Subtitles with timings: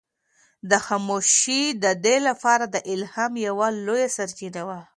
[0.69, 4.79] دا خاموشي د ده لپاره د الهام یوه لویه سرچینه وه.